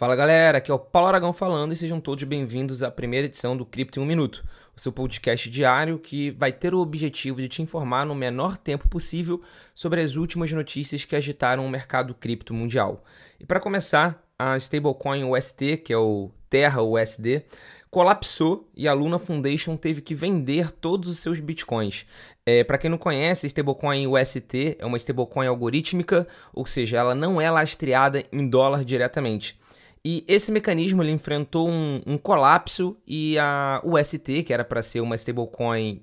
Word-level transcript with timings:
Fala 0.00 0.16
galera, 0.16 0.56
aqui 0.56 0.70
é 0.70 0.74
o 0.74 0.78
Paulo 0.78 1.08
Aragão 1.08 1.30
falando 1.30 1.74
e 1.74 1.76
sejam 1.76 2.00
todos 2.00 2.24
bem-vindos 2.24 2.82
à 2.82 2.90
primeira 2.90 3.26
edição 3.26 3.54
do 3.54 3.66
Cripto 3.66 4.00
em 4.00 4.02
um 4.02 4.06
Minuto, 4.06 4.42
o 4.74 4.80
seu 4.80 4.90
podcast 4.90 5.50
diário 5.50 5.98
que 5.98 6.30
vai 6.30 6.50
ter 6.52 6.72
o 6.72 6.78
objetivo 6.78 7.38
de 7.38 7.48
te 7.48 7.60
informar 7.60 8.06
no 8.06 8.14
menor 8.14 8.56
tempo 8.56 8.88
possível 8.88 9.42
sobre 9.74 10.00
as 10.00 10.16
últimas 10.16 10.50
notícias 10.52 11.04
que 11.04 11.14
agitaram 11.14 11.66
o 11.66 11.68
mercado 11.68 12.14
cripto 12.14 12.54
mundial. 12.54 13.04
E 13.38 13.44
para 13.44 13.60
começar, 13.60 14.26
a 14.38 14.56
stablecoin 14.56 15.24
UST, 15.24 15.76
que 15.84 15.92
é 15.92 15.98
o 15.98 16.30
Terra 16.48 16.80
USD, 16.80 17.44
colapsou 17.90 18.70
e 18.74 18.88
a 18.88 18.94
Luna 18.94 19.18
Foundation 19.18 19.76
teve 19.76 20.00
que 20.00 20.14
vender 20.14 20.70
todos 20.70 21.10
os 21.10 21.18
seus 21.18 21.40
bitcoins. 21.40 22.06
É, 22.46 22.64
para 22.64 22.78
quem 22.78 22.88
não 22.88 22.96
conhece, 22.96 23.46
stablecoin 23.46 24.06
UST 24.06 24.78
é 24.78 24.86
uma 24.86 24.96
stablecoin 24.96 25.46
algorítmica, 25.46 26.26
ou 26.54 26.64
seja, 26.64 26.96
ela 26.96 27.14
não 27.14 27.38
é 27.38 27.50
lastreada 27.50 28.24
em 28.32 28.48
dólar 28.48 28.82
diretamente. 28.82 29.60
E 30.04 30.24
esse 30.26 30.50
mecanismo 30.50 31.02
ele 31.02 31.10
enfrentou 31.10 31.68
um, 31.68 32.00
um 32.06 32.16
colapso 32.16 32.96
e 33.06 33.38
a 33.38 33.82
UST, 33.84 34.42
que 34.44 34.52
era 34.52 34.64
para 34.64 34.82
ser 34.82 35.00
uma 35.00 35.14
stablecoin 35.14 36.02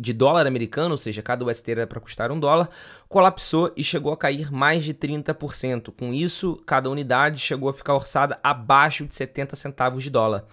de 0.00 0.12
dólar 0.14 0.46
americano, 0.46 0.92
ou 0.92 0.96
seja, 0.96 1.22
cada 1.22 1.44
UST 1.44 1.70
era 1.70 1.86
para 1.86 2.00
custar 2.00 2.32
um 2.32 2.40
dólar, 2.40 2.70
colapsou 3.06 3.70
e 3.76 3.84
chegou 3.84 4.12
a 4.12 4.16
cair 4.16 4.50
mais 4.50 4.82
de 4.82 4.94
30%. 4.94 5.92
Com 5.96 6.12
isso, 6.14 6.56
cada 6.66 6.88
unidade 6.88 7.38
chegou 7.38 7.68
a 7.68 7.74
ficar 7.74 7.94
orçada 7.94 8.40
abaixo 8.42 9.04
de 9.04 9.14
70 9.14 9.54
centavos 9.56 10.02
de 10.02 10.10
dólar, 10.10 10.44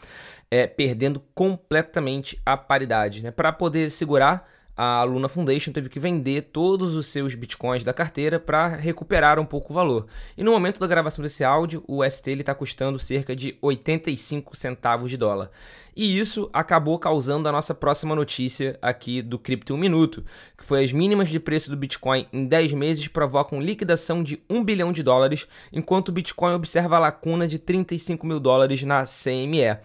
é, 0.51 0.67
perdendo 0.67 1.21
completamente 1.33 2.39
a 2.45 2.57
paridade. 2.57 3.23
Né? 3.23 3.31
Para 3.31 3.53
poder 3.53 3.89
segurar 3.89 4.47
a 4.77 5.03
Luna 5.03 5.27
Foundation 5.27 5.71
teve 5.71 5.89
que 5.89 5.99
vender 5.99 6.49
todos 6.53 6.95
os 6.95 7.07
seus 7.07 7.33
bitcoins 7.33 7.83
da 7.83 7.91
carteira 7.91 8.39
para 8.39 8.67
recuperar 8.67 9.39
um 9.39 9.45
pouco 9.45 9.73
o 9.73 9.75
valor. 9.75 10.05
E 10.37 10.43
no 10.43 10.51
momento 10.51 10.79
da 10.79 10.85
gravação 10.85 11.23
desse 11.23 11.43
áudio, 11.43 11.83
o 11.87 12.07
ST 12.07 12.29
está 12.29 12.53
custando 12.53 12.99
cerca 12.99 13.35
de 13.35 13.57
85 13.59 14.55
centavos 14.55 15.09
de 15.09 15.17
dólar. 15.17 15.49
E 15.95 16.19
isso 16.19 16.47
acabou 16.53 16.99
causando 16.99 17.49
a 17.49 17.51
nossa 17.51 17.73
próxima 17.73 18.13
notícia 18.13 18.77
aqui 18.79 19.19
do 19.19 19.39
Cripto 19.39 19.73
1 19.73 19.77
Minuto, 19.77 20.23
que 20.55 20.63
foi 20.63 20.83
as 20.83 20.93
mínimas 20.93 21.27
de 21.27 21.39
preço 21.39 21.71
do 21.71 21.75
Bitcoin 21.75 22.27
em 22.31 22.45
10 22.45 22.73
meses 22.73 23.07
provocam 23.07 23.59
liquidação 23.59 24.21
de 24.21 24.39
1 24.47 24.63
bilhão 24.63 24.91
de 24.91 25.01
dólares, 25.01 25.47
enquanto 25.73 26.09
o 26.09 26.11
Bitcoin 26.11 26.53
observa 26.53 26.97
a 26.97 26.99
lacuna 26.99 27.47
de 27.47 27.57
35 27.57 28.27
mil 28.27 28.39
dólares 28.39 28.83
na 28.83 29.05
CME. 29.05 29.79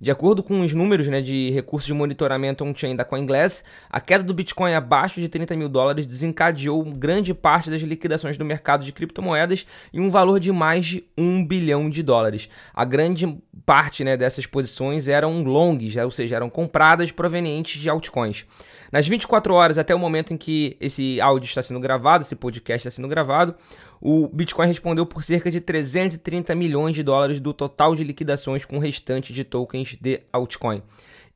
De 0.00 0.12
acordo 0.12 0.44
com 0.44 0.60
os 0.60 0.72
números 0.72 1.08
né, 1.08 1.20
de 1.20 1.50
recursos 1.50 1.86
de 1.86 1.92
monitoramento 1.92 2.64
on-chain 2.64 2.94
da 2.94 3.04
CoinGlass, 3.04 3.64
a 3.90 4.00
queda 4.00 4.22
do 4.22 4.32
Bitcoin 4.32 4.72
abaixo 4.72 5.20
de 5.20 5.28
30 5.28 5.56
mil 5.56 5.68
dólares 5.68 6.06
desencadeou 6.06 6.84
grande 6.84 7.34
parte 7.34 7.68
das 7.68 7.80
liquidações 7.80 8.36
do 8.36 8.44
mercado 8.44 8.84
de 8.84 8.92
criptomoedas 8.92 9.66
em 9.92 10.00
um 10.00 10.08
valor 10.08 10.38
de 10.38 10.52
mais 10.52 10.86
de 10.86 11.04
1 11.16 11.44
bilhão 11.44 11.90
de 11.90 12.02
dólares. 12.02 12.48
A 12.72 12.84
grande 12.84 13.38
parte 13.66 14.04
né, 14.04 14.16
dessas 14.16 14.46
posições 14.46 15.08
eram 15.08 15.42
longs, 15.42 15.96
ou 15.96 16.10
seja, 16.12 16.36
eram 16.36 16.48
compradas 16.48 17.10
provenientes 17.10 17.80
de 17.80 17.90
altcoins. 17.90 18.46
Nas 18.90 19.06
24 19.06 19.52
horas 19.52 19.78
até 19.78 19.94
o 19.94 19.98
momento 19.98 20.32
em 20.32 20.36
que 20.36 20.76
esse 20.80 21.20
áudio 21.20 21.48
está 21.48 21.62
sendo 21.62 21.80
gravado, 21.80 22.22
esse 22.22 22.34
podcast 22.34 22.88
está 22.88 22.96
sendo 22.96 23.08
gravado, 23.08 23.54
o 24.00 24.28
Bitcoin 24.28 24.66
respondeu 24.66 25.04
por 25.04 25.22
cerca 25.22 25.50
de 25.50 25.60
330 25.60 26.54
milhões 26.54 26.94
de 26.94 27.02
dólares 27.02 27.40
do 27.40 27.52
total 27.52 27.94
de 27.94 28.04
liquidações 28.04 28.64
com 28.64 28.76
o 28.76 28.80
restante 28.80 29.32
de 29.32 29.44
tokens 29.44 29.96
de 30.00 30.22
altcoin. 30.32 30.82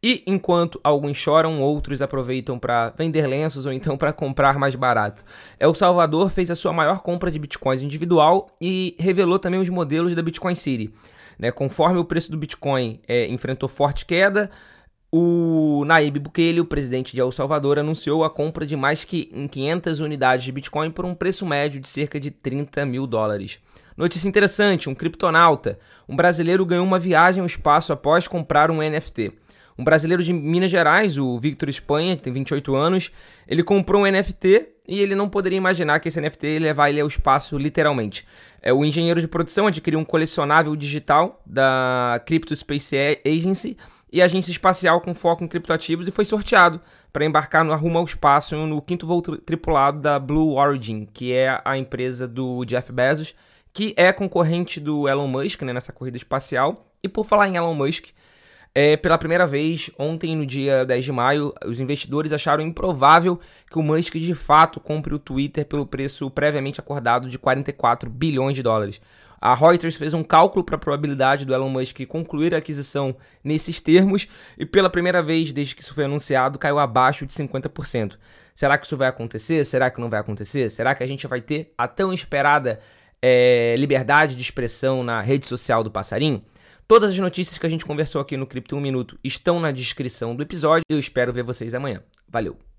E 0.05 0.22
enquanto 0.27 0.80
alguns 0.83 1.16
choram, 1.16 1.60
outros 1.60 2.02
aproveitam 2.02 2.58
para 2.58 2.90
vender 2.90 3.24
lenços 3.27 3.66
ou 3.66 3.72
então 3.72 3.96
para 3.96 4.12
comprar 4.12 4.58
mais 4.58 4.74
barato. 4.74 5.24
El 5.60 5.72
Salvador 5.74 6.28
fez 6.28 6.50
a 6.50 6.56
sua 6.56 6.72
maior 6.72 7.02
compra 7.02 7.30
de 7.30 7.38
bitcoins 7.38 7.84
individual 7.84 8.48
e 8.60 8.96
revelou 8.98 9.38
também 9.38 9.60
os 9.60 9.68
modelos 9.68 10.12
da 10.14 10.22
Bitcoin 10.22 10.56
City. 10.56 10.92
Né? 11.38 11.52
Conforme 11.52 12.00
o 12.00 12.05
preço 12.05 12.33
do 12.33 12.36
Bitcoin 12.36 13.00
é, 13.06 13.28
enfrentou 13.28 13.68
forte 13.68 14.05
queda, 14.05 14.50
o 15.14 15.84
Naib 15.84 16.18
Bukele, 16.18 16.60
o 16.60 16.64
presidente 16.64 17.14
de 17.14 17.20
El 17.20 17.30
Salvador, 17.30 17.78
anunciou 17.78 18.24
a 18.24 18.30
compra 18.30 18.64
de 18.64 18.74
mais 18.78 19.05
que 19.05 19.27
500 19.50 20.00
unidades 20.00 20.42
de 20.42 20.50
Bitcoin 20.50 20.90
por 20.90 21.05
um 21.05 21.14
preço 21.14 21.45
médio 21.45 21.83
de 21.83 21.89
cerca 21.89 22.18
de 22.18 22.30
30 22.30 22.86
mil 22.86 23.06
dólares. 23.06 23.61
Notícia 23.95 24.27
interessante: 24.27 24.89
um 24.89 24.95
criptonauta, 24.95 25.78
um 26.08 26.17
brasileiro 26.17 26.64
ganhou 26.64 26.86
uma 26.86 26.98
viagem 26.98 27.42
ao 27.42 27.46
espaço 27.46 27.92
após 27.92 28.27
comprar 28.27 28.70
um 28.70 28.78
NFT. 28.78 29.33
Um 29.78 29.84
brasileiro 29.84 30.23
de 30.23 30.33
Minas 30.33 30.70
Gerais, 30.70 31.18
o 31.18 31.39
Victor 31.39 31.68
Espanha, 31.68 32.17
tem 32.17 32.33
28 32.33 32.74
anos, 32.74 33.11
ele 33.46 33.62
comprou 33.62 34.02
um 34.02 34.11
NFT 34.11 34.67
e 34.86 35.00
ele 35.00 35.14
não 35.14 35.29
poderia 35.29 35.56
imaginar 35.56 36.00
que 36.00 36.08
esse 36.08 36.20
NFT 36.20 36.58
levar 36.58 36.90
ele 36.90 37.00
ao 37.00 37.08
espaço 37.08 37.56
literalmente. 37.56 38.27
É, 38.61 38.73
o 38.73 38.84
engenheiro 38.84 39.20
de 39.20 39.29
produção 39.29 39.67
adquiriu 39.67 39.98
um 39.98 40.05
colecionável 40.05 40.77
digital 40.77 41.42
da 41.44 42.20
Crypto 42.27 42.55
Space 42.55 42.94
Agency 43.27 43.77
e 44.12 44.20
agência 44.20 44.50
espacial 44.50 45.00
com 45.00 45.14
foco 45.14 45.42
em 45.42 45.48
criptoativos 45.48 46.06
e 46.06 46.11
foi 46.11 46.24
sorteado 46.24 46.80
para 47.11 47.24
embarcar 47.24 47.64
no 47.64 47.74
rumo 47.74 47.98
ao 47.98 48.05
espaço 48.05 48.55
no 48.67 48.83
quinto 48.83 49.06
voo 49.06 49.23
tripulado 49.23 50.00
da 50.00 50.18
Blue 50.18 50.56
Origin, 50.56 51.08
que 51.12 51.33
é 51.33 51.61
a 51.64 51.78
empresa 51.78 52.28
do 52.28 52.64
Jeff 52.67 52.92
Bezos, 52.92 53.34
que 53.73 53.95
é 53.96 54.12
concorrente 54.12 54.78
do 54.78 55.08
Elon 55.08 55.27
Musk 55.27 55.62
né, 55.62 55.73
nessa 55.73 55.92
corrida 55.92 56.17
espacial. 56.17 56.86
E 57.02 57.08
por 57.08 57.24
falar 57.24 57.48
em 57.48 57.56
Elon 57.56 57.74
Musk, 57.74 58.11
é, 58.74 58.96
pela 58.96 59.18
primeira 59.18 59.46
vez, 59.46 59.90
ontem, 59.98 60.36
no 60.36 60.46
dia 60.46 60.84
10 60.84 61.05
de 61.05 61.12
maio, 61.12 61.55
os 61.67 61.80
investidores 61.80 62.33
acharam 62.33 62.62
improvável 62.62 63.39
que 63.70 63.79
o 63.79 63.83
Musk 63.83 64.14
de 64.17 64.34
fato 64.34 64.80
compre 64.80 65.14
o 65.14 65.18
Twitter 65.18 65.64
pelo 65.67 65.86
preço 65.86 66.30
previamente 66.30 66.80
acordado 66.80 67.29
de 67.29 67.39
44 67.39 68.08
bilhões 68.08 68.56
de 68.56 68.62
dólares. 68.62 69.00
A 69.42 69.57
Reuters 69.57 69.97
fez 69.97 70.14
um 70.14 70.23
cálculo 70.23 70.64
para 70.64 70.77
a 70.77 70.79
probabilidade 70.79 71.45
do 71.45 71.53
Elon 71.53 71.69
Musk 71.69 72.07
concluir 72.07 72.55
a 72.55 72.58
aquisição 72.58 73.17
nesses 73.42 73.80
termos 73.80 74.29
e 74.57 74.64
pela 74.64 74.89
primeira 74.89 75.20
vez 75.20 75.51
desde 75.51 75.75
que 75.75 75.83
isso 75.83 75.92
foi 75.92 76.05
anunciado 76.05 76.61
caiu 76.61 76.79
abaixo 76.79 77.27
de 77.27 77.33
50%. 77.33 78.17
Será 78.55 78.79
que 78.79 78.86
isso 78.86 78.97
vai 78.97 79.08
acontecer? 79.08 79.64
Será 79.64 79.91
que 79.91 80.01
não 80.01 80.08
vai 80.08 80.20
acontecer? 80.20 80.70
Será 80.70 80.95
que 80.95 81.03
a 81.03 81.07
gente 81.07 81.27
vai 81.27 81.41
ter 81.41 81.75
a 81.77 81.89
tão 81.89 82.13
esperada 82.13 82.79
é, 83.20 83.75
liberdade 83.77 84.36
de 84.36 84.42
expressão 84.42 85.03
na 85.03 85.20
rede 85.20 85.48
social 85.48 85.83
do 85.83 85.91
passarinho? 85.91 86.45
Todas 86.86 87.11
as 87.11 87.19
notícias 87.19 87.59
que 87.59 87.67
a 87.67 87.70
gente 87.70 87.85
conversou 87.85 88.20
aqui 88.20 88.36
no 88.36 88.47
Cripto 88.47 88.77
1 88.77 88.80
Minuto 88.80 89.19
estão 89.24 89.59
na 89.59 89.73
descrição 89.73 90.36
do 90.36 90.42
episódio. 90.45 90.85
Eu 90.89 91.01
espero 91.01 91.33
ver 91.33 91.42
vocês 91.42 91.74
amanhã. 91.74 92.01
Valeu! 92.29 92.71